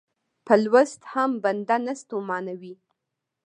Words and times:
په 0.45 0.53
لوست 0.63 0.99
هم 1.13 1.31
بنده 1.43 1.77
نه 1.85 1.93
ستومانوي. 2.01 2.75